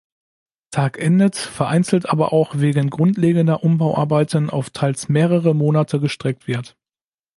Tag 0.71 0.97
endet, 0.97 1.35
vereinzelt 1.35 2.09
aber 2.09 2.33
auch 2.33 2.57
wegen 2.57 2.89
grundlegender 2.89 3.63
Umbauarbeiten 3.63 4.49
auf 4.49 4.71
teils 4.71 5.09
mehrere 5.09 5.53
Monate 5.53 5.99
gestreckt 5.99 6.47
wird. 6.47 6.75